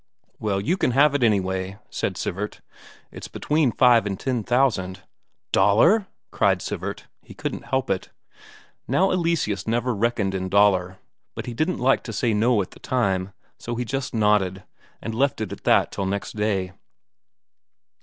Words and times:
"Well, 0.39 0.59
you 0.59 0.77
can 0.77 0.93
have 0.97 1.13
it, 1.13 1.21
anyway," 1.21 1.77
said 1.91 2.17
Sivert. 2.17 2.61
"It's 3.11 3.27
between 3.27 3.71
five 3.71 4.07
and 4.07 4.19
ten 4.19 4.43
thousand." 4.43 5.01
"Daler?" 5.51 6.07
cried 6.31 6.63
Sivert; 6.63 7.05
he 7.21 7.35
couldn't 7.35 7.65
help 7.65 7.87
it. 7.91 8.09
Now 8.87 9.11
Eleseus 9.11 9.67
never 9.67 9.93
reckoned 9.93 10.33
in 10.33 10.49
Daler, 10.49 10.97
but 11.35 11.45
he 11.45 11.53
didn't 11.53 11.77
like 11.77 12.01
to 12.05 12.13
say 12.13 12.33
no 12.33 12.63
at 12.63 12.71
the 12.71 12.79
time, 12.79 13.33
so 13.59 13.75
he 13.75 13.85
just 13.85 14.11
nodded, 14.11 14.63
and 15.03 15.13
left 15.13 15.39
it 15.39 15.51
at 15.51 15.65
that 15.65 15.91
till 15.91 16.07
next 16.07 16.35
day. 16.35 16.71